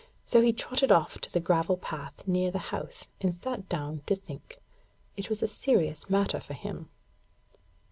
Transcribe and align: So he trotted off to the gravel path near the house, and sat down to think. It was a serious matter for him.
So 0.25 0.41
he 0.41 0.51
trotted 0.51 0.91
off 0.91 1.21
to 1.21 1.31
the 1.31 1.39
gravel 1.39 1.77
path 1.77 2.27
near 2.27 2.49
the 2.49 2.57
house, 2.73 3.05
and 3.19 3.35
sat 3.35 3.69
down 3.69 4.01
to 4.07 4.15
think. 4.15 4.59
It 5.15 5.29
was 5.29 5.43
a 5.43 5.47
serious 5.47 6.09
matter 6.09 6.39
for 6.39 6.55
him. 6.55 6.89